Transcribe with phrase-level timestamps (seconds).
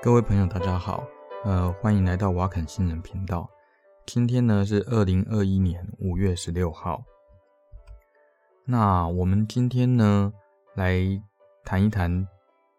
[0.00, 1.04] 各位朋友，大家好，
[1.44, 3.50] 呃，欢迎来到瓦肯新人频道。
[4.06, 7.02] 今天呢是二零二一年五月十六号。
[8.64, 10.32] 那我们今天呢
[10.74, 11.00] 来
[11.64, 12.26] 谈一谈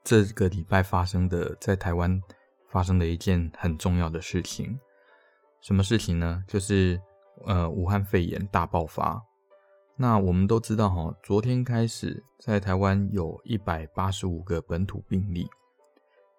[0.02, 2.22] 这个礼拜发生的在台湾
[2.70, 4.80] 发生的一件很重要的事情。
[5.60, 6.42] 什么事情呢？
[6.48, 7.00] 就是
[7.46, 9.22] 呃武汉肺炎大爆发。
[9.98, 15.46] 那我们都知道哈，昨天开始在台湾有一百八十五个本土病例。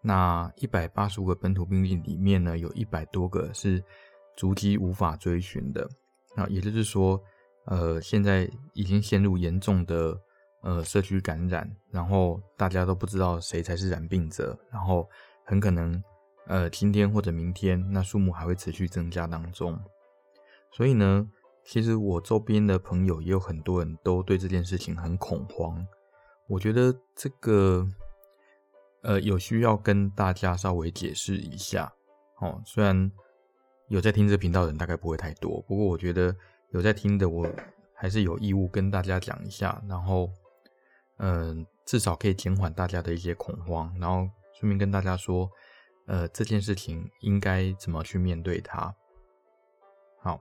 [0.03, 3.85] 那一百八十五个本土病例里面呢，有一百多个是
[4.35, 5.87] 足迹无法追寻的。
[6.35, 7.23] 那也就是说，
[7.67, 10.19] 呃，现在已经陷入严重的
[10.63, 15.07] 呃社区感染，然后大家都不知道谁才是染病者，然后
[15.45, 16.03] 很可能
[16.47, 19.79] 呃今天或者明天，那数目还会持续增加当中。
[20.73, 21.29] 所以呢，
[21.63, 25.87] 其实我周边的朋友也有很多人都对这件事情很恐慌。
[26.47, 27.87] 我觉得这个。
[29.03, 31.93] 呃，有需要跟大家稍微解释一下
[32.41, 32.61] 哦。
[32.65, 33.11] 虽然
[33.89, 36.35] 有在听这频道的人大概不会太多，不过我觉得
[36.71, 37.49] 有在听的，我
[37.95, 40.31] 还是有义务跟大家讲一下，然后
[41.23, 45.51] 嗯、至少可以减缓大家的一些恐慌，然后顺便跟大家说，
[46.07, 48.95] 呃，这件事情应该怎么去面对它。
[50.23, 50.41] 好，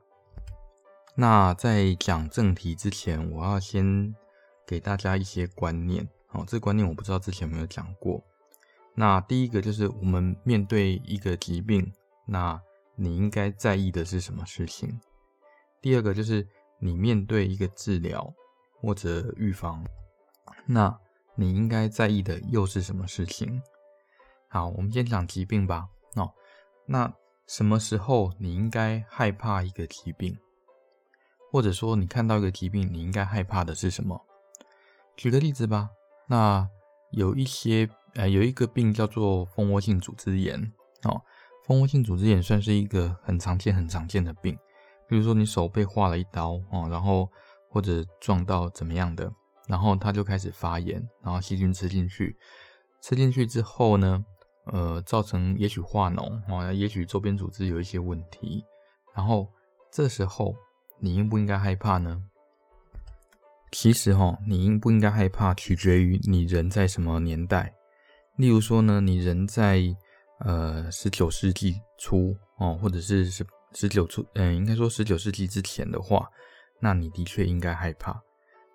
[1.16, 4.16] 那在讲正题之前，我要先
[4.66, 6.08] 给大家一些观念。
[6.32, 8.24] 哦，这个观念我不知道之前有没有讲过。
[9.00, 11.90] 那第一个就是我们面对一个疾病，
[12.26, 12.62] 那
[12.98, 15.00] 你应该在意的是什么事情？
[15.80, 16.46] 第二个就是
[16.80, 18.34] 你面对一个治疗
[18.82, 19.86] 或者预防，
[20.66, 21.00] 那
[21.36, 23.62] 你应该在意的又是什么事情？
[24.50, 25.88] 好，我们先讲疾病吧。
[26.16, 26.34] 哦，
[26.86, 27.10] 那
[27.48, 30.38] 什么时候你应该害怕一个疾病？
[31.54, 34.26] 或者说你看到一个疾病，你应该害怕的是什么？
[35.16, 35.90] 举个例子吧。
[36.28, 36.70] 那
[37.12, 37.90] 有一些。
[38.16, 40.60] 呃，有一个病叫做蜂窝性组织炎
[41.04, 41.22] 哦。
[41.66, 44.58] 蜂窝性组织炎算是一个很常见、很常见的病。
[45.08, 47.30] 比如说你手被划了一刀哦，然后
[47.70, 49.32] 或者撞到怎么样的，
[49.68, 52.36] 然后它就开始发炎，然后细菌吃进去，
[53.02, 54.24] 吃进去之后呢，
[54.66, 58.64] 呃，造成也许化脓哦，也许周边组织有一些问题，
[59.16, 59.48] 然后
[59.92, 60.56] 这时候
[61.00, 62.24] 你应不应该害怕呢？
[63.72, 67.74] 其实哈，你应不应该害怕，取决于你人在什么年代。
[68.40, 69.84] 例如说呢，你人在
[70.40, 76.26] 呃十九世纪初哦，或者是十十九初，嗯，应该说十九世纪之前的话，
[76.80, 78.18] 那你的确应该害怕。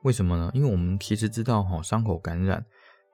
[0.02, 0.50] 为什么呢？
[0.52, 2.62] 因为我们其实知道哈，伤口感染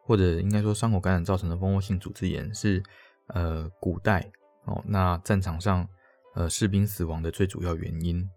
[0.03, 2.83] 或者应该说伤口感染造成的蜂窝性组织炎是
[3.29, 4.29] 呃古代
[4.65, 5.89] 哦，那战场上
[6.35, 8.29] 呃士兵死亡的最主要原因。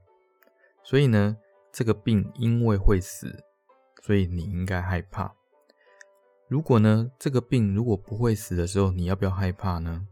[0.84, 1.36] 所以呢，
[1.72, 3.44] 这个病因为会死，
[4.04, 5.34] 所以你应该害怕。
[6.54, 10.08] 如果呢，这个病如果不会死的时候，你要不要害怕呢？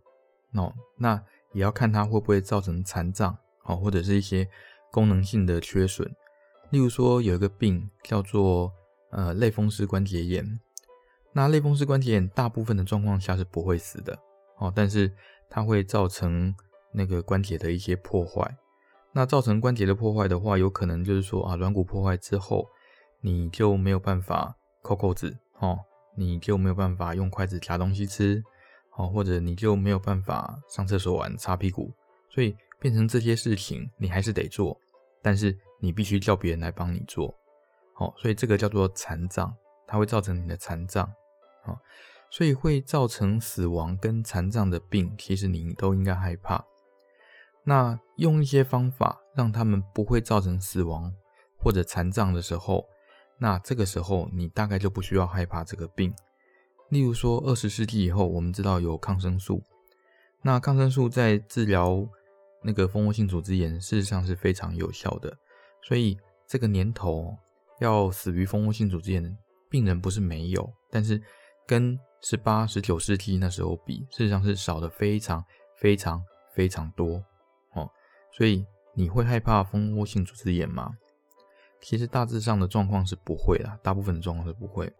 [0.56, 4.50] 哦，那也要看它会不会造成残障，哦，或者是一些
[4.91, 6.12] 功能性的缺损。
[6.72, 8.74] 例如说，有一个病叫做
[9.12, 10.59] 呃类风湿关节炎，
[11.31, 14.18] 那类风湿关节炎大部分的状况下是不会死的，
[14.58, 15.13] 哦，但是
[15.47, 16.56] 它会造成
[16.91, 18.58] 那个关节的一些破坏。
[19.12, 22.66] 那造成关节的破坏的话，有可能就是说啊，软骨破坏之后，
[23.19, 25.78] 你就没有办法扣扣子，哦。
[26.16, 28.44] 你就没有办法用筷子夹东西吃，
[28.97, 31.94] 哦，或者你就没有办法上厕所玩擦屁股，
[32.29, 34.77] 所以变成这些事情你还是得做，
[35.22, 37.33] 但是你必须叫别人来帮你做，
[37.94, 39.53] 好，所以这个叫做残障，
[39.88, 41.05] 它会造成你的残障，
[41.63, 41.79] 啊，
[42.29, 46.66] 所以会造成死亡跟残障的病，其实你都应该害怕。
[47.63, 51.13] 那用一些方法让他们不会造成死亡
[51.57, 52.85] 或者残障的时候。
[53.44, 56.13] 那这个时候，你大概就不需要害怕这个病。
[56.90, 59.63] 例如说，二十世纪以后，我们知道有抗生素。
[60.44, 62.08] 那抗生素在治疗
[62.64, 65.35] 那个蜂窝性组织炎，事实上是非常有效的。
[65.82, 66.16] 所以
[66.47, 67.35] 这个年头
[67.79, 69.35] 要死于蜂窝性组织炎的
[69.72, 71.20] 病人不是没有，但是
[71.66, 75.43] 跟十八、十九世纪那时候比，事实上是少的非常、
[75.79, 76.23] 非常、
[76.53, 77.16] 非常多
[77.73, 77.90] 哦。
[78.38, 80.91] 所以你会害怕蜂窝性组织炎吗？
[81.81, 84.91] 其实大致上的状况是不会啦，大部分状况是不会。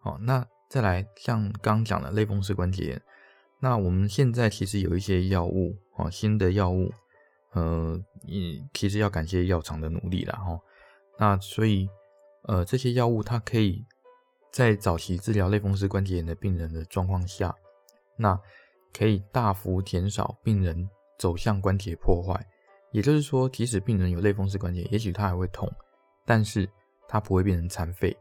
[0.00, 3.02] 好，那再来像刚讲的类风湿关节炎，
[3.60, 6.92] 那我们现在其实有一些药物，哦，新的药物，
[7.52, 7.98] 呃，
[8.74, 10.60] 其实要感谢药厂的努力啦，哈。
[11.18, 11.88] 那所以，
[12.42, 13.84] 呃，这些药物它可以
[14.52, 17.54] 在早期治疗类风湿关节炎的病人的状况下，
[18.16, 18.38] 那
[18.92, 20.88] 可以大幅减少病人
[21.18, 22.46] 走向关节破坏。
[22.92, 25.70] 也就是说，即使病人有类风湿关节，也许他还会痛。
[26.28, 26.68] 但是
[27.08, 28.14] 它不会变成残废，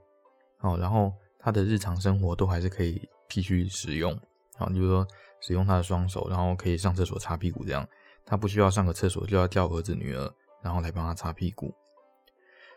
[0.61, 4.13] 哦，然后他的日常生活都还是可以继续使用，
[4.57, 5.05] 啊，比如说
[5.41, 7.85] 使用他的双手，然后可以上厕所擦屁股这样。
[8.25, 11.73] 他不需要上个厕所就要叫儿子女儿，然后来帮他擦屁股。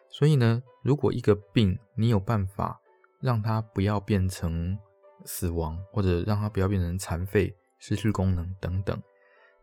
[0.09, 2.81] 所以呢，如果一个病你有办法
[3.21, 4.77] 让他不要变成
[5.25, 9.01] 死亡，或者让他不要变成残废、失去功能等等，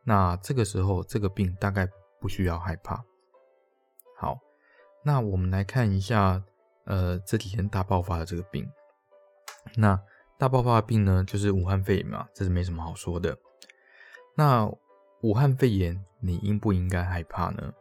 [0.05, 1.85] 那这个时候这个病大概
[2.21, 3.03] 不需要害怕。
[5.07, 6.43] 那我们来看一下，
[6.83, 8.69] 呃，这几天大爆发的这个病。
[9.77, 9.97] 那
[10.37, 13.37] 大爆发的病呢，就是武汉肺炎嘛，这是没什么好说的。
[14.35, 14.69] 那
[15.21, 17.71] 武汉肺炎，你应不应该害怕呢？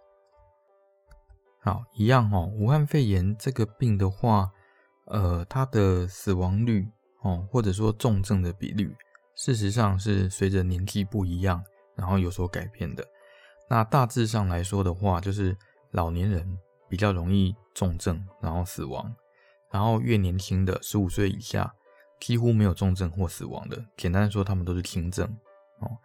[1.64, 2.48] 好，一样哦。
[2.54, 4.48] 武汉肺炎这个病的话，
[5.06, 6.88] 呃，它的死亡率
[7.22, 8.96] 哦，或者说重症的比率，
[9.34, 11.60] 事实上是随着年纪不一样，
[11.96, 13.04] 然后有所改变的。
[13.68, 15.56] 那大致上来说的话，就是
[15.90, 16.56] 老年人
[16.88, 19.14] 比较容易重症，然后死亡。
[19.70, 21.74] 然后越年轻的十五岁以下，
[22.20, 23.84] 几乎没有重症或死亡的。
[23.96, 25.26] 简单说，他们都是轻症
[25.80, 25.98] 哦。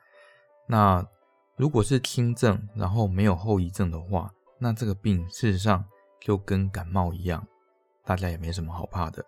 [0.68, 1.06] 那
[1.56, 5.86] 如果是轻症，然后没有后遗症的话，那这个病事实上
[6.20, 7.48] 就跟感冒一样，
[8.04, 9.24] 大家也没什么好怕的。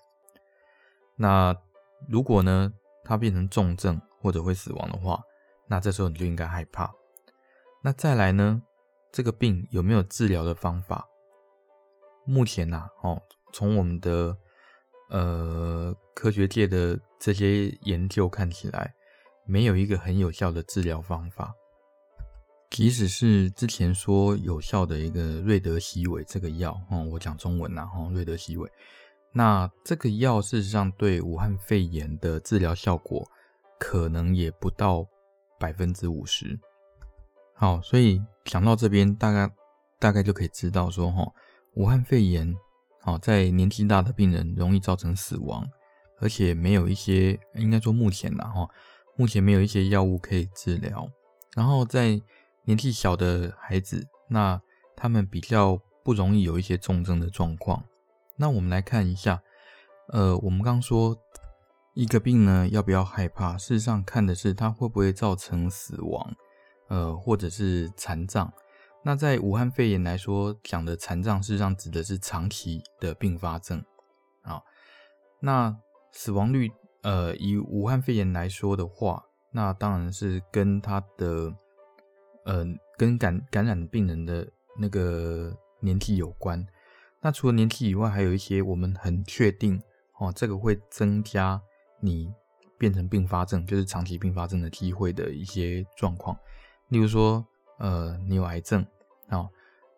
[1.15, 1.55] 那
[2.09, 2.73] 如果呢，
[3.03, 5.21] 它变成重症或者会死亡的话，
[5.67, 6.91] 那这时候你就应该害怕。
[7.81, 8.61] 那再来呢，
[9.11, 11.07] 这个病有没有治疗的方法？
[12.25, 13.21] 目前呐、啊，哦。
[13.51, 14.35] 从我们的
[15.09, 18.93] 呃科学界的这些研究看起来，
[19.45, 21.53] 没有一个很有效的治疗方法。
[22.71, 28.67] 即使是之前说有效的一个瑞德西韦这个药，哦，我讲中文呐，哦，瑞德西韦，
[29.31, 33.29] 那这个药事实上对武汉肺炎的治疗效果
[33.79, 35.05] 可能也不到
[35.59, 36.59] 百分之五十。
[37.53, 39.47] 好，所以讲到这边，大概
[39.99, 41.31] 大概就可以知道说，哈，
[41.75, 42.55] 武汉肺炎。
[43.01, 45.67] 好，在年纪大的病人容易造成死亡，
[46.21, 48.69] 而且没有一些，应该说目前呐，哈，
[49.17, 51.05] 目前没有一些药物可以治疗。
[51.53, 52.21] 然后在
[52.63, 54.61] 年纪小的孩子，那
[54.95, 57.83] 他们比较不容易有一些重症的状况。
[58.37, 59.43] 那我们来看一下，
[60.07, 61.17] 呃，我们刚说
[61.93, 63.57] 一个病呢，要不要害怕？
[63.57, 66.33] 事实上看的是它会不会造成死亡，
[66.87, 68.51] 呃，或者是残障。
[69.05, 73.83] 那在武汉肺炎来说，讲的残障事实上指的是长期的并发症
[74.43, 74.61] 啊。
[75.41, 75.77] 那
[76.13, 76.71] 死亡率，
[77.01, 79.21] 呃，以武汉肺炎来说的话，
[79.51, 81.53] 那当然是跟他的，
[82.45, 82.65] 呃，
[82.97, 86.65] 跟感感染病人的那个年纪有关。
[87.19, 89.81] 那除了年纪以外，还有一些我们很确定
[90.17, 91.61] 哦，这个会增加
[91.99, 92.33] 你
[92.77, 96.37] 变成并发症，就是长期并发症的机会的一些状况，
[96.87, 97.45] 例如说。
[97.79, 98.85] 呃，你有癌症，
[99.29, 99.49] 哦，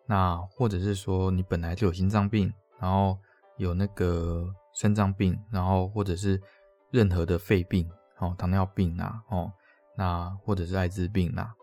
[0.06, 3.18] 那或者是说你本来就有心脏病，然后
[3.58, 6.40] 有那个肾脏病，然后或者是
[6.90, 7.88] 任何的肺病，
[8.18, 9.52] 哦，糖尿病啊，哦，
[9.96, 11.54] 那或者是艾滋病啊，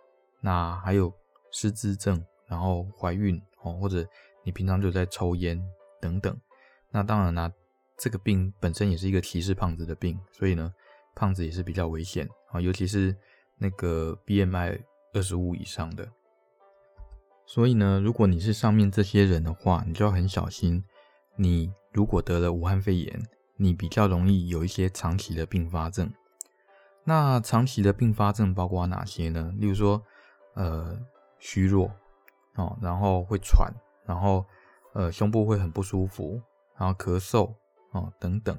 [0.41, 1.11] 那还有
[1.51, 4.07] 失智症，然后怀孕，哦，或者
[4.43, 5.61] 你平常就在抽烟
[5.99, 6.39] 等等，
[6.91, 7.51] 那当然啦，
[7.97, 10.73] 这个病本身也是一个歧视胖子的病，所以呢，
[11.15, 13.15] 胖子也是比较危险啊，尤其是
[13.57, 14.79] 那个 BMI。
[15.13, 16.09] 二十五以上的，
[17.45, 20.83] 所以呢，如果你是上面这些人的话，你就要很小心。
[21.35, 23.23] 你如果得了武汉肺炎，
[23.55, 26.11] 你比较容易有一些长期的并发症。
[27.03, 29.53] 那长期的并发症包括哪些呢？
[29.57, 30.01] 例如说，
[30.55, 30.97] 呃，
[31.37, 31.91] 虚弱
[32.55, 33.71] 哦，然后会喘，
[34.07, 34.43] 然后
[34.93, 36.41] 呃，胸部会很不舒服，
[36.75, 37.53] 然后咳嗽
[37.91, 38.57] 哦等等。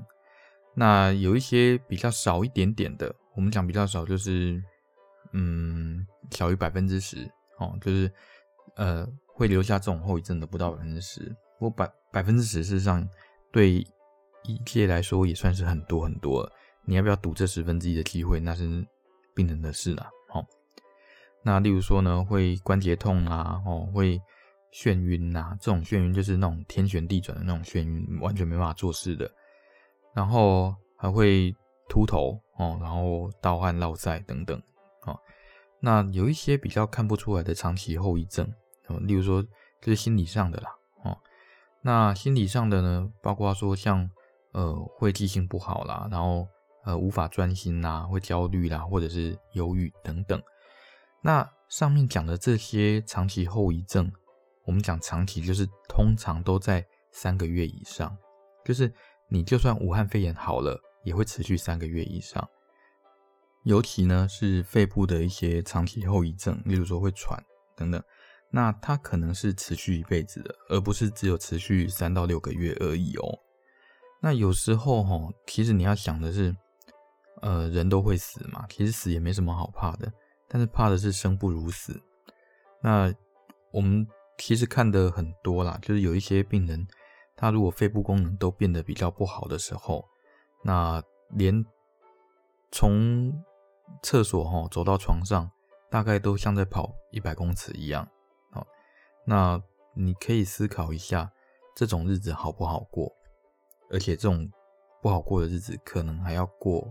[0.74, 4.62] 那有一些比较少一点点的，我们讲比较少就是。
[5.34, 8.10] 嗯，小于百分之十哦，就是
[8.76, 11.20] 呃会留下这种后遗症的不到百分之十，
[11.58, 13.06] 不过百百分之十事实上
[13.52, 13.86] 对
[14.44, 16.52] 医界来说也算是很多很多了。
[16.86, 18.86] 你要不要赌这十分之一的机会，那是
[19.34, 20.08] 病人的事了。
[20.32, 20.46] 哦，
[21.42, 24.20] 那例如说呢，会关节痛啊，哦，会
[24.72, 29.28] 眩晕啊，这种眩晕就是那种天旋地转的那种眩晕，完全没办法做事的。
[30.14, 31.52] 然后还会
[31.88, 34.62] 秃头哦，然后盗汗、落晒等等。
[35.84, 38.50] 那有一些比较看不出来的长期后遗症，
[38.86, 39.42] 哦，例如说
[39.82, 40.70] 就是心理上的啦，
[41.04, 41.18] 哦，
[41.82, 44.08] 那心理上的呢，包括说像
[44.52, 46.48] 呃会记性不好啦，然后
[46.86, 50.42] 呃无法专心啦，会焦虑啦，或者是忧郁等等。
[51.22, 54.10] 那上面讲的这些长期后遗症，
[54.64, 58.16] 我们讲长期就是通常都在三个月以上，
[58.64, 58.90] 就是
[59.28, 62.48] 你就算武汉肺炎好了，也会持续三个月以上。
[63.64, 67.42] 尤其呢是肺部的一些长期后遗症，例如说会喘
[67.76, 68.02] 等等，
[68.50, 73.38] 那它可能是持续一辈子的，而不是只有持续三到六个月而已哦。
[74.20, 76.54] 那有时候哈，其实你要想的是，
[77.42, 80.12] 呃，人都会死嘛，其实死也没什么好怕的，
[80.48, 82.00] 但是怕的是生不如死。
[82.80, 83.12] 那
[83.70, 84.06] 我们
[84.38, 86.86] 其实看的很多啦，就是有一些病人，
[87.34, 90.04] 他如果肺部功能都变得比较不好的时候，
[90.62, 91.64] 那连
[92.70, 93.32] 从
[94.02, 95.50] 厕所哈走到床上，
[95.90, 98.08] 大概都像在跑一百公尺一样。
[98.50, 98.66] 好，
[99.26, 99.62] 那
[99.94, 101.32] 你可以思考一下，
[101.74, 103.12] 这种日子好不好过？
[103.90, 104.50] 而且这种
[105.02, 106.90] 不好过的日子，可能还要过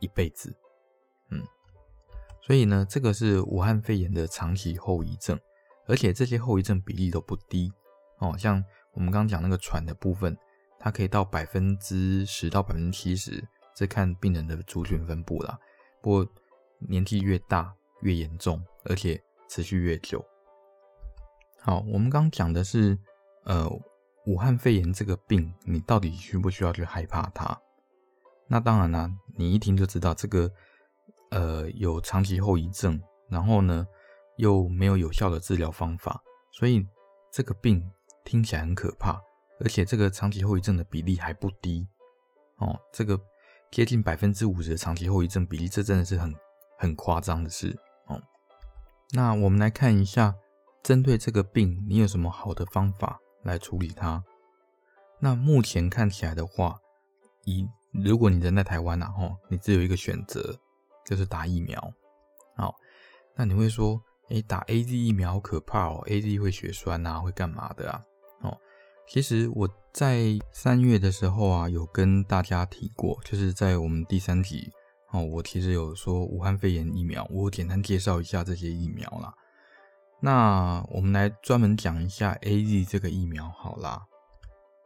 [0.00, 0.54] 一辈子。
[1.30, 1.42] 嗯，
[2.40, 5.38] 所以呢，这个是武汉肺炎的长期后遗症，
[5.86, 7.72] 而且这些后遗症比例都不低
[8.18, 8.36] 哦。
[8.36, 10.36] 像我们刚刚讲那个喘的部分，
[10.80, 15.58] 它可以到百分之十到百分之七十，这看病人的族群分布啦。
[16.02, 16.26] 不过
[16.80, 19.18] 年纪越大越严重，而且
[19.48, 20.22] 持续越久。
[21.60, 22.98] 好，我们刚讲的是
[23.44, 23.66] 呃。
[24.26, 27.60] 武汉肺炎这个病，你到底需不需要去害怕它？
[28.46, 30.48] 那当然啦，你一听就知道这个，
[31.32, 33.84] 呃，有长期后遗症，然后呢，
[34.36, 36.86] 又没有有效的治疗方法，所以
[37.32, 37.82] 这个病
[38.24, 39.20] 听起来很可怕，
[39.58, 41.84] 而且这个长期后遗症的比例还不低
[42.58, 43.20] 哦，这个
[43.72, 46.34] 接近百分之五十的长期后遗症比例，这真的是很
[46.76, 47.74] 很夸张的事
[48.06, 48.20] 哦。
[49.12, 50.34] 那我们来看一下，
[50.82, 53.18] 针对这个病，你有什么好的方法？
[53.44, 54.22] 来处理它。
[55.18, 56.78] 那目前看起来的话，
[57.44, 60.60] 以如果你人在台湾呐，吼，你只有一个选择，
[61.06, 61.92] 就是打疫苗。
[62.54, 62.74] 好，
[63.34, 63.98] 那你会说，
[64.28, 68.04] 诶，打 AZ 疫苗好可怕哦，AZ 会血栓啊，会干嘛的啊？
[69.06, 74.70] 其实我在三月的时候啊，有跟大家提过，就是在我们第三集
[75.10, 79.34] 哦，我其实有说武汉肺炎疫苗，我简单介绍一下这些疫苗啦。
[80.20, 84.02] 那我们来专门讲一下 AZ 这个疫苗好啦。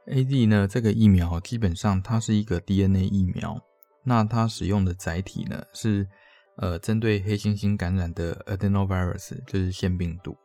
[0.06, 3.60] AZ 呢，这个疫苗基本上它是一个 DNA 疫苗，
[4.02, 6.08] 那它使用的载体呢是
[6.56, 10.36] 呃针对黑猩猩感染的 Adenovirus，就是腺病毒。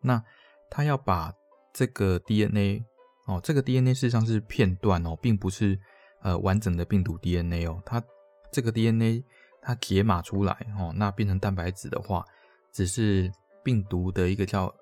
[0.00, 0.22] 那
[0.70, 1.32] 它要把
[1.74, 2.84] 这个 DNA
[3.26, 5.78] 哦，这个 DNA 事实上是片段哦，并不是
[6.22, 7.80] 呃完整的病毒 DNA 哦。
[7.84, 8.02] 它
[8.50, 9.22] 这个 DNA
[9.60, 12.24] 它解码出来哦，那变成蛋白质的话，
[12.72, 13.30] 只是。
[13.64, 14.72] 病毒的一个叫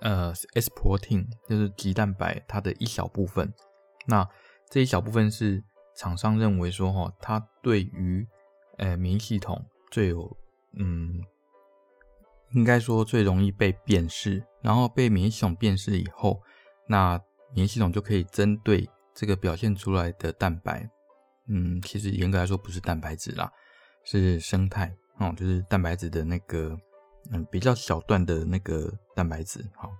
[0.00, 3.50] 呃 S protein，就是棘蛋白，它的一小部分。
[4.04, 4.28] 那
[4.68, 5.64] 这一小部分是
[5.96, 8.28] 厂商认为说哈，它对于
[8.76, 10.36] 呃免疫系统最有
[10.74, 11.18] 嗯，
[12.50, 14.44] 应该说最容易被辨识。
[14.60, 16.42] 然后被免疫系统辨识以后，
[16.86, 17.18] 那
[17.56, 20.88] 免疫系统就可以针对这个表现出来的蛋白，
[21.48, 23.50] 嗯，其实严格来说不是蛋白质啦，
[24.04, 26.78] 是生态哦，就是蛋白质的那个。
[27.32, 29.90] 嗯，比较小段的那个蛋白质，好，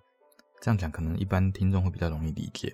[0.61, 2.73] 这样讲可能一般听众会比较容易理解。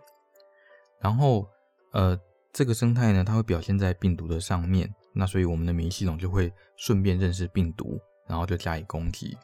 [1.00, 1.48] 然后，
[1.92, 2.20] 呃，
[2.52, 7.98] 这个生态呢，它会表现在病毒的上面，那所以我们的免疫系统就会顺便认识病毒，
[8.28, 9.34] 然后就加以攻击。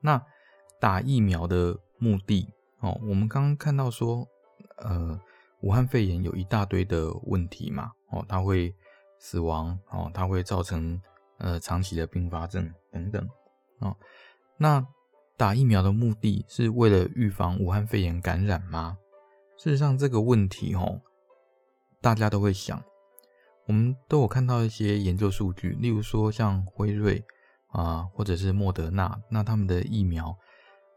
[0.00, 0.20] 那
[0.80, 4.26] 打疫苗的目的，哦，我们刚刚看到说，
[4.82, 5.20] 呃，
[5.60, 8.74] 武汉肺炎有一大堆的问题嘛，哦，它会
[9.18, 11.00] 死亡，哦，它会造成
[11.38, 13.28] 呃长期的并发症等等，
[13.80, 13.96] 哦。
[14.56, 14.84] 那
[15.36, 18.98] 打疫苗的目的是为了预防武汉肺炎感染吗？
[19.56, 21.00] 事实上，这个问题哦，
[22.00, 22.82] 大家都会想。
[23.66, 27.22] 我们都有看到一些研究数据，例如说像辉瑞
[27.68, 30.34] 啊，或者是莫德纳，那他们的疫苗，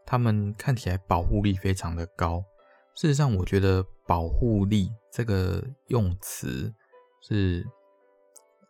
[0.06, 2.42] 他们看起来保护力非常的高。
[2.94, 6.72] 事实上，我觉得保护力这个用词
[7.22, 7.66] 是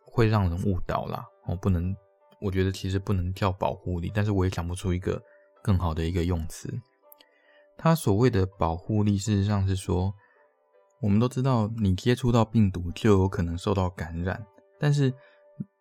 [0.05, 1.95] 会让人误导啦，哦，不能。
[2.41, 5.23] 我觉得其实不能叫保护力，但是我也想不出一个
[5.61, 6.69] 更好的一个用词。
[7.77, 10.13] 它所谓的保护力，事实上是说，
[10.99, 14.45] 我们都知道，你接触到病毒就有可能受到感染，
[14.77, 15.13] 但是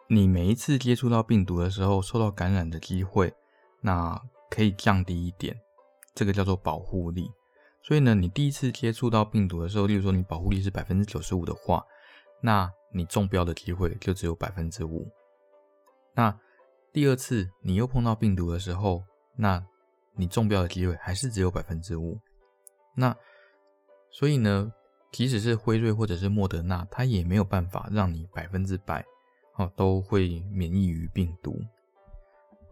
[0.09, 3.35] 你每一次接触到病毒的时候，受到感染的机会，
[3.81, 4.17] 那
[4.49, 5.61] 可以降低一点，
[6.15, 7.29] 这个叫做保护力。
[7.83, 11.85] 所以呢，你第一次接触到病毒的时候，例如说你保护力是百分之九十五的话，
[12.41, 15.11] 那你中标的机会就只有百分之五。
[16.15, 16.39] 那
[16.93, 19.03] 第二次你又碰到病毒的时候，
[19.37, 19.65] 那
[20.15, 22.19] 你中标的机会还是只有百分之五。
[22.95, 23.17] 那
[24.11, 24.71] 所以呢，
[25.11, 29.05] 即使是辉瑞或者是莫德纳，它也没有办法让你百分之百
[29.57, 31.59] 哦都会免疫于病毒。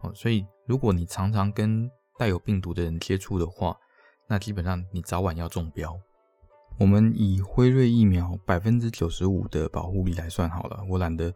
[0.03, 3.77] 哦，所以如果你常常跟带有病毒的人接触的话，
[4.31, 5.99] 那基本上你早晚要中标。
[6.79, 11.35] 我们以辉瑞疫苗百分之九十五的保护力来算好了，我懒得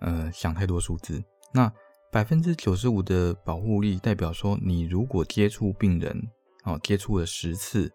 [0.00, 1.24] 呃想太多数字。
[1.54, 1.72] 那
[2.12, 6.14] 百分之九十五的保护力代表说，你如果接触病人，
[6.64, 7.90] 哦，接触了十次，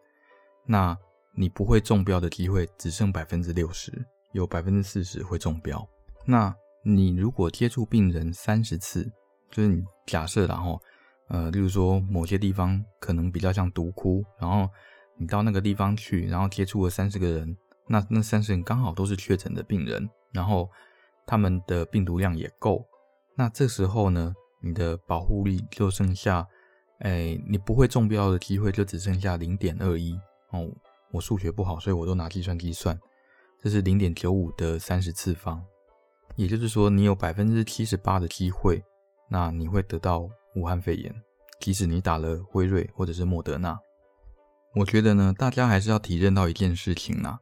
[0.66, 0.98] 那
[1.38, 3.94] 你不会中标的机会只剩百分之六十，
[4.34, 5.88] 有百分之四十会中标。
[6.26, 9.04] 那你如果接触病人三十次，
[9.52, 10.82] 就是你假设然后，
[11.32, 14.70] 呃，例如说某些地方可能比较像毒窟，然后
[15.18, 17.58] 你到那个地方去，然后接触了三十个人，
[17.88, 20.70] 那那三十人刚好都是确诊的病人，然后
[21.26, 22.86] 他们的病毒量也够，
[23.38, 26.46] 那这时候呢，你的保护力就剩下，
[27.00, 30.20] 哎，你不会中标的机会就只剩下零点二一
[30.52, 30.70] 哦。
[31.14, 33.00] 我数学不好，所以我都拿计算机算。
[33.62, 35.64] 这是零点九五的三十次方，
[36.36, 38.84] 也就是说，你有百分之七十八的机会，
[39.30, 41.14] 那你会得到武汉肺炎，
[41.60, 43.80] 即使你打了辉瑞或者是莫德纳。
[44.76, 47.40] 我觉得呢，大家还是要体认到一件事情啦，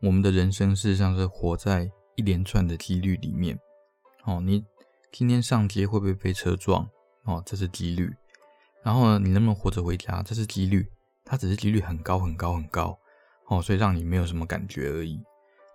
[0.00, 3.58] 我们的人生事实上是活在一连串的几率里面。
[4.24, 4.64] 哦，你
[5.12, 6.88] 今天上街会不会被车撞？
[7.24, 8.10] 哦，这是几率。
[8.82, 10.22] 然后呢，你能不能活着回家？
[10.22, 10.90] 这是几率，
[11.24, 12.98] 它只是几率很高很高很高。
[13.48, 15.20] 哦，所以让你没有什么感觉而已。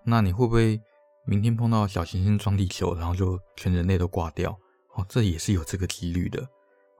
[0.03, 0.81] 那你会不会
[1.25, 4.51] 明天碰到小行星撞地球，然后就全人类都挂掉？
[4.95, 6.45] 哦，这也是有这个几率的。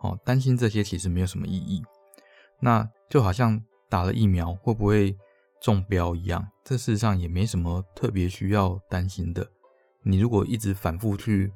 [0.01, 1.84] 哦，担心这些其实没有什么意义。
[2.60, 5.18] 那就好像打了疫苗会不会
[5.62, 9.46] 中标一样，这事实上也没什么特别需要担心的。
[10.03, 11.51] 你如果一直反复去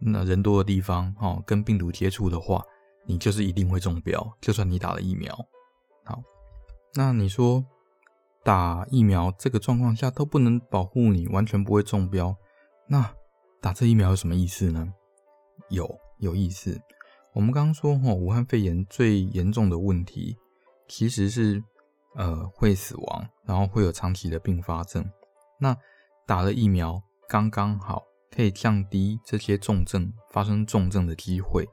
[0.00, 2.62] 那人多的地方，哦，跟病毒接触的话，
[3.06, 5.34] 你就是一定会中标，就算你打了疫苗。
[6.04, 6.22] 好，
[6.94, 7.64] 那你说，
[8.44, 12.36] 打疫苗这个状况下都不能保护你，完全不会中标。
[12.86, 13.10] 那
[13.60, 14.92] 打这疫苗有什么意思呢？
[15.70, 16.80] 有有意思。
[17.38, 20.36] 我们刚刚说哈，武汉肺炎最严重的问题
[20.88, 21.62] 其实是
[22.16, 25.08] 呃会死亡，然后会有长期的并发症。
[25.60, 25.76] 那
[26.26, 31.64] 打了疫苗刚刚好可以降低这些重症发生重症的机会，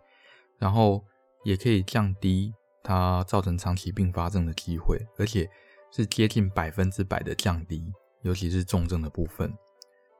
[0.59, 1.03] 然后
[1.43, 2.53] 也可以降低
[2.83, 5.49] 它造成长期并发症的机会，而且。
[5.91, 7.81] 是接近百分之百的降低，
[8.21, 9.49] 尤其是重症的部分。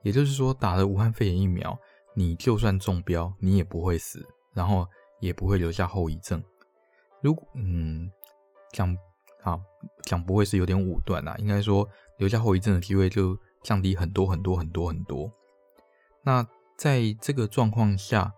[0.03, 1.77] 也就是说，打了武汉肺炎疫苗，
[2.15, 4.88] 你就算中标，你也不会死，然后
[5.25, 6.43] 也不会留下后遗症。
[7.21, 8.09] 如果嗯
[8.71, 8.95] 讲
[9.43, 9.59] 啊
[10.03, 15.31] 讲不会是有点武断啊，应该说留下后遗症的机会就降低很多很多很多很多。
[16.23, 18.31] 那在这个状况下，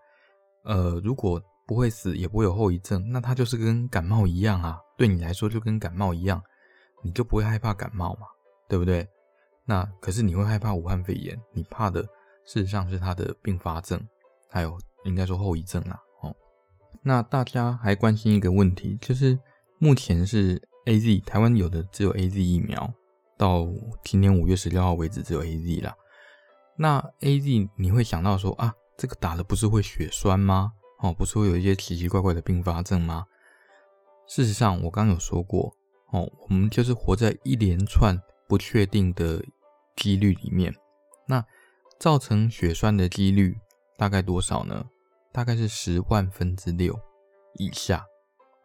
[0.63, 6.41] 呃，如果不会死，也不会有后遗症，那它就是跟感冒一样啊，对你来说就跟感冒一样。
[7.03, 8.25] 你就不会害怕感冒嘛，
[8.67, 9.07] 对不对？
[9.65, 12.01] 那可是你会害怕武汉肺炎，你怕的
[12.45, 14.01] 事实上是它的并发症，
[14.49, 15.93] 还有应该说后遗症啦。
[15.93, 16.06] 哦，
[17.03, 19.39] 那大家还关心一个问题，就是
[19.79, 22.93] 目前是 AZ 台湾有的只有 AZ 疫苗，
[23.37, 23.67] 到
[24.03, 25.95] 今年五月十六号为止只有 AZ 啦。
[26.77, 30.71] 那 AZ 你会想到说啊，这个打了不是会血栓吗？
[30.99, 33.25] 哦，不是会有一些奇奇怪怪的并发症吗？
[34.27, 35.73] 事实上，我刚有说过。
[36.11, 39.43] 哦，我们就是活在一连串不确定的
[39.95, 40.73] 几率里面。
[41.27, 41.43] 那
[41.99, 43.57] 造成血栓的几率
[43.97, 44.85] 大概多少呢？
[45.37, 46.99] 大概是十万分之六
[47.59, 48.03] 以下。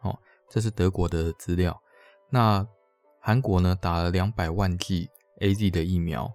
[0.01, 0.17] 哦，
[0.49, 1.79] 这是德国的资料。
[2.31, 2.67] 那
[3.21, 5.07] 韩国呢，打了两百万剂
[5.39, 6.33] AZ 的疫苗，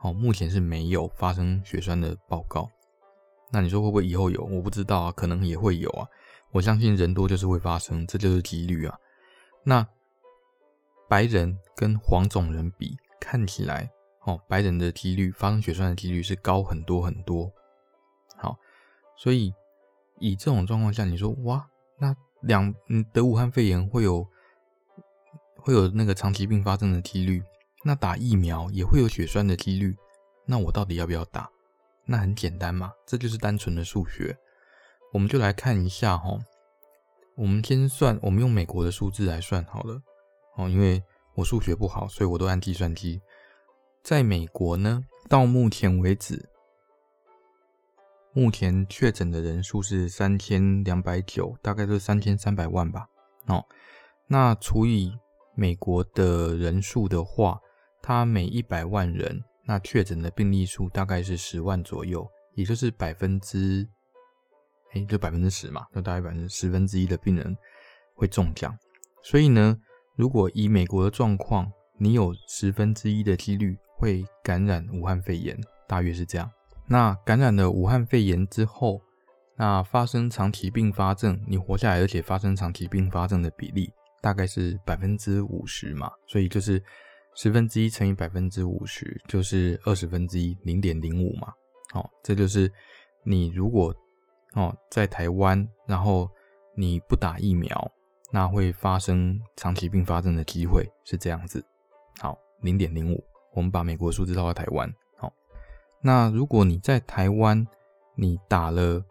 [0.00, 2.70] 哦，目前是没有发生血栓的报告。
[3.50, 4.44] 那你说会不会以后有？
[4.44, 6.06] 我不知道啊，可能也会有啊。
[6.52, 8.96] 我相信人多就是会发生，这就是几率啊。
[9.64, 9.84] 那。
[11.08, 13.90] 白人跟黄种人比，看起来
[14.26, 17.50] 哦，白人的几率发生血栓的几率是高很多很多。
[18.36, 18.56] 好，
[19.16, 19.52] 所以
[20.20, 24.24] 以这种状况下，你说哇，那两嗯得武汉肺炎会有
[25.56, 27.42] 会有那个长期并发症的几率，
[27.84, 29.96] 那打疫苗也会有血栓的几率，
[30.46, 31.50] 那我到底要不要打？
[32.06, 34.36] 那很简单嘛，这就是单纯的数学。
[35.12, 36.38] 我们就来看一下哈，
[37.36, 40.00] 我们先算，我们用美国的数字来算好了。
[40.56, 41.02] 哦，因为
[41.34, 43.20] 我数学不好，所以我都按计算机。
[44.02, 46.48] 在美国呢，到目前为止，
[48.32, 53.06] 目前确诊的人数是三千两百九，大概是三千三百万吧。
[53.46, 53.64] 哦，
[54.28, 55.12] 那除以
[55.56, 57.58] 美国的人数的话，
[58.00, 63.86] 它每一百万人，那确诊的病例数大概是十万左右，也就是百分之，
[64.92, 67.56] 哎，就百分之十嘛，就大概百分之十分之一的病人
[68.14, 68.76] 会中奖。
[69.22, 69.76] 所以呢，
[70.16, 76.48] 如果以美国的状况，你有十分之一的几率会感染武汉肺炎，大约是这样。
[76.92, 79.00] 那感染了武汉肺炎之后，
[79.56, 86.82] 那发生长期并发症，你活下来而且发生长期并发症的比例大概是百分之五十嘛，所以就是
[87.36, 91.52] 十分之一乘以百分之五十，就是二十分之一，零点零五嘛。
[91.92, 92.68] 好，这就是
[93.24, 93.94] 你如果
[94.54, 96.28] 哦在台湾，然后
[96.76, 97.92] 你不打疫苗。
[98.32, 101.64] 那会发生长期并发症的机会是这样子，
[102.20, 103.24] 好，零点零五。
[103.52, 104.88] 我们把美国数字套到台湾，
[106.02, 107.66] 那如果你在台湾，
[108.14, 109.04] 你打了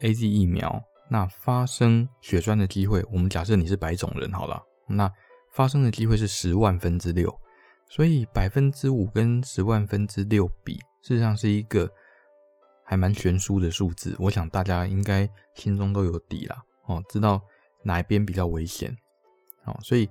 [0.00, 5.10] AZ 疫苗，那发生血栓的机会，我们假设你是白种人好了，那
[5.52, 7.32] 发生的机会是十万分之六，
[7.88, 11.90] 所以百分之五跟十万分之六比，事实上是一个
[12.84, 14.16] 还蛮悬殊的数字。
[14.18, 17.40] 我想大家应该心中都有底啦，哦，知道
[17.84, 18.96] 哪一边比较危险，
[19.64, 20.08] 哦，所以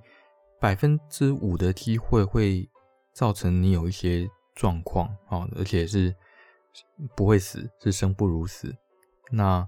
[0.60, 2.70] 百分之五的机会会
[3.12, 6.16] 造成你有一些状况，哦，而且是
[7.16, 8.76] 不会死，是生不如死。
[9.32, 9.68] 那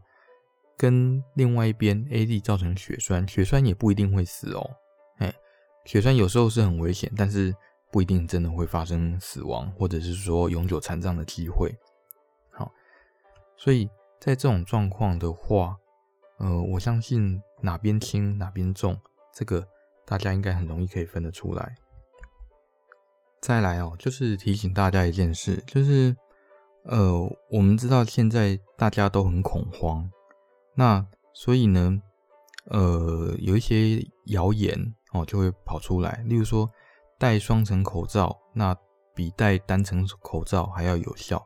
[0.78, 4.70] 跟另外一边 A D 造成血栓，血栓也不一定会死哦。
[5.18, 5.34] 哎，
[5.86, 7.56] 血栓有时候是很危险，但是
[7.92, 11.74] 不一定真的会发生死亡，或者是说永久残障的机会。
[12.52, 12.72] 好，
[13.56, 13.88] 所以
[14.20, 15.78] 在这种状况的话，
[16.40, 19.00] 呃，我相信哪边轻哪边重，
[19.34, 19.66] 这个
[20.06, 21.76] 大家应该很容易可以分得出来。
[23.44, 26.16] 再来哦，就是提醒大家一件事，就是
[26.86, 30.10] 呃，我们知道现在大家都很恐慌。
[30.76, 32.02] 那所以呢，
[32.70, 36.72] 呃，有一些谣言哦就会跑出来，例如说
[37.20, 38.74] 戴双层口罩，那
[39.14, 41.38] 比戴单层口罩还要有效。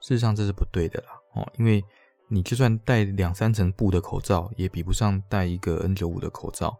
[0.00, 1.82] 事实上这是不对的啦，哦，因为
[2.28, 6.78] 你就算戴两三层布的口罩，也比不上戴一个 N95 的口罩。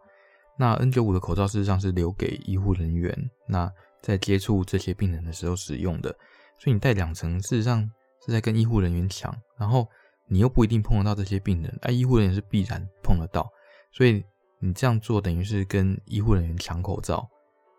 [0.57, 3.69] 那 N95 的口罩事实上是留给医护人员，那
[4.03, 6.11] 在接触这些病人的时候使用的，
[6.59, 7.89] 所以你戴两层，事实上
[8.23, 9.87] 是在跟医护人员抢，然后。
[10.29, 13.47] 你又不一定碰得到这些病人，哎，医护人员是必然碰得到，
[13.91, 14.23] 所以
[14.59, 17.29] 你这样做等于是跟医护人员抢口罩。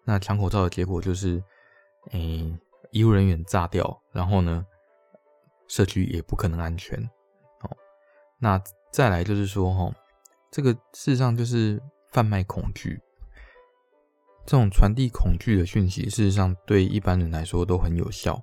[0.05, 1.43] 那抢口罩的结果就是，
[2.11, 2.21] 哎，
[2.93, 4.65] 医护人员炸掉，然后呢，
[5.69, 7.03] 社区也不可能安全。
[7.63, 7.77] 哦，
[8.39, 9.93] 那再来就是说，哈，
[10.53, 11.83] 这个事实上就是
[12.13, 13.01] 贩卖恐惧，
[14.47, 18.43] 这种传递恐惧的讯息，事实上对一般人来说都很有效。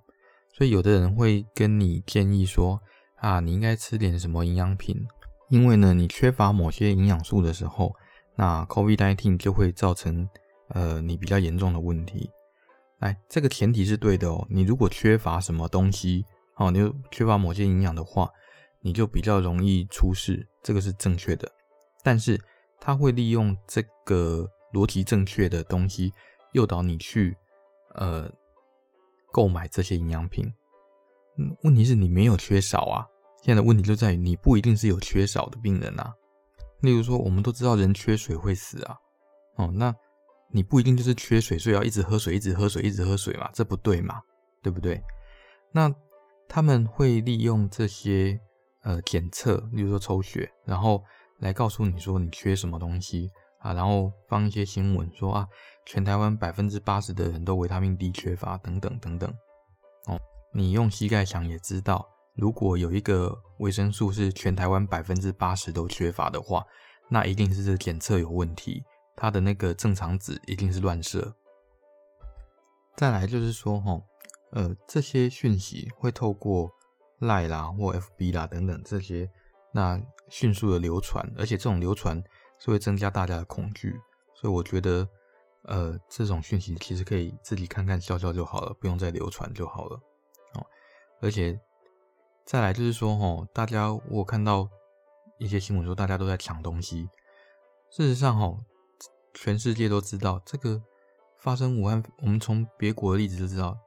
[0.54, 2.82] 所以有的人会跟你建议说。
[3.22, 5.00] 啊，你应该吃点什么营养品，
[5.50, 7.94] 因为呢，你缺乏某些营养素的时候，
[8.36, 10.28] 那 COVID-19 就会造成
[10.70, 12.32] 呃你比较严重的问题。
[12.98, 14.44] 来，这个前提是对的哦。
[14.50, 16.26] 你如果缺乏什么东西，
[16.58, 18.28] 哦，你就缺乏某些营养的话，
[18.82, 21.48] 你就比较容易出事，这个是正确的。
[22.02, 22.42] 但是
[22.80, 26.14] 他会利用这个逻辑正确的东西，
[26.54, 27.36] 诱导你去
[27.96, 28.32] 呃
[29.32, 30.52] 购买这些营养品。
[31.64, 33.06] 问题是你没有缺少啊。
[33.42, 36.14] 现在的问题就在于你不一定是有缺少的病人啊。
[36.82, 38.98] 例如说，我们都知道人缺水会死啊。
[39.56, 39.94] 哦，那
[40.52, 44.22] 你不一定就是缺水，所以要一直喝水，一直喝水，一直喝水嘛，这不对嘛，
[44.62, 45.02] 对不对？
[45.72, 45.94] 那
[46.48, 48.40] 他们会利用这些
[48.84, 51.04] 呃检测，例如说抽血，然后
[51.40, 53.30] 来告诉你说你缺什么东西
[53.62, 55.48] 啊，然后放一些新闻说啊，
[55.86, 59.30] 全台湾百分之八十的人都维他命 D 缺乏，等等等等。
[60.08, 60.20] 哦，
[60.54, 62.08] 你用膝盖想也知道。
[62.36, 66.66] 如果有一个维生素是全台湾百分之八十都缺乏的话，
[67.10, 68.84] 那一定是这检测有问题，
[69.16, 71.36] 它的那个正常值一定是乱设。
[72.96, 74.00] 再来就是说，哈，
[74.54, 76.72] 呃，这些讯息会透过
[77.20, 79.30] 赖啦或 FB 啦等等这些，
[79.74, 82.24] 那迅速的流传，而且这种流传
[82.62, 84.00] 是会增加大家的恐惧，
[84.36, 85.10] 所以我觉得，
[85.64, 90.00] 呃，这种讯息其实可以自己看看笑笑就好了，不用再流传就好了，
[90.54, 90.66] 哦，
[91.20, 91.60] 而且。
[92.44, 94.68] 再来就是说，吼，大家我看到
[95.38, 97.08] 一些新闻说，大家都在抢东西。
[97.92, 98.60] 事实上，吼，
[99.34, 100.82] 全世界都知道这个
[101.38, 103.78] 发生武汉，我们从别国的例子就知道，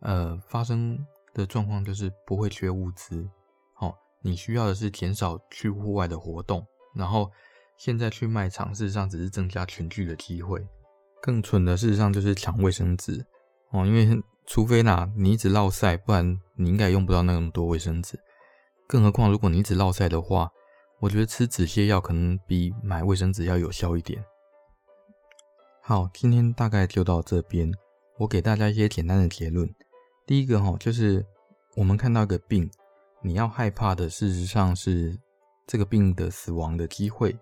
[0.00, 3.30] 呃，发生的状况就是不会缺物资。
[3.78, 7.30] 哦，你需要的是减少去户外的活动，然后
[7.80, 10.62] 现在去卖场，事实上只是增加群聚的机会。
[11.22, 13.24] 更蠢的，事实上就是抢卫生纸。
[13.72, 14.22] 哦，因为。
[14.46, 18.18] 除非啦，你一直落赛，不然你应该用不到那么多卫生纸。
[18.88, 20.50] 更何况，如果你一直落赛的话，
[20.98, 24.24] 我觉得吃止泻药可能比买卫生纸要有效一点。
[25.82, 27.72] 好，今天大概就到这边。
[28.18, 29.72] 我给大家一些简单的结论。
[30.26, 31.24] 第一个哈，就是
[31.76, 32.68] 我们看到一个病，
[33.22, 35.16] 你要害怕的，事实上是
[35.64, 37.38] 这个病的死亡的机会，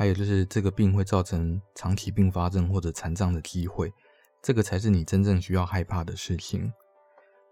[0.00, 3.92] 还有就是这个病会造成长期并发症或者残障的机会。
[4.40, 6.72] 这个才是你真正需要害怕的事情。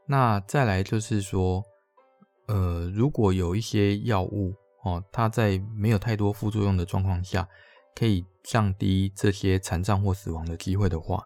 [0.07, 1.63] 那再来就是说，
[2.47, 7.47] 呃，如果有一些药物哦，它在没有太多副作用的状况下，
[7.95, 11.23] 可以降低这些残障或死亡的机会的话，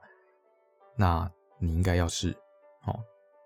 [0.97, 1.31] 那
[1.61, 2.37] 你应该要试
[2.85, 2.99] 哦。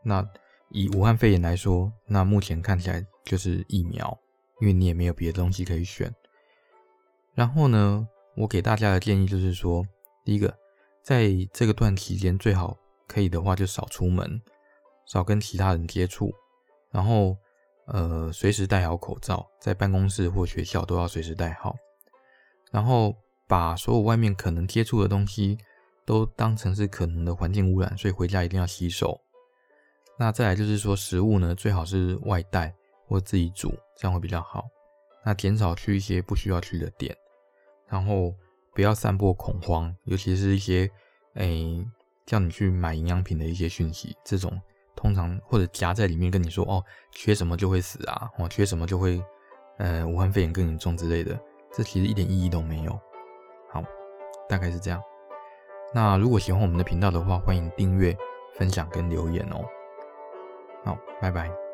[0.03, 0.27] 那
[0.71, 4.19] 以武汉肺炎来说，那目前看起来就是疫苗，
[4.63, 6.11] 因为你也没有别的东西可以选。
[7.37, 9.87] 然后呢，我给大家的建议就是说，
[10.25, 10.53] 第一个。
[11.03, 14.43] 在这个段期间，最好可以的话就少出门，
[15.07, 16.35] 少跟其他人接触。
[16.91, 17.37] 然后，
[17.87, 21.77] 呃，随时戴好口罩，在办公室或学校都要随时戴好。
[22.73, 23.15] 然后
[23.47, 25.57] 把所有外面可能接触的东西
[26.05, 29.21] 都当成是可能的环境污染，所以回家一定要洗手。
[30.19, 32.75] 那再来就是说，食物呢，最好是外带
[33.07, 34.65] 或自己煮，这样会比较好。
[35.25, 37.17] 那减少去一些不需要去的店，
[37.89, 38.35] 然后
[38.75, 40.91] 不要散播恐慌，尤其是一些
[41.35, 41.87] 诶、
[42.25, 44.61] 叫你去买营养品的一些讯息，这种
[44.95, 49.23] 通常或者夹在里面跟你说哦，缺什么就会死啊，哦，缺什么就会
[49.79, 51.39] 呃武汉肺炎更严重之类的，
[51.73, 52.93] 这其实一点意义都没有。
[53.71, 53.83] 好，
[54.49, 55.03] 大概是这样。
[55.95, 58.17] 那如果喜欢我们的频道的话，欢迎订阅、
[58.55, 59.65] 分享跟留言哦。
[60.85, 61.66] 好，拜拜。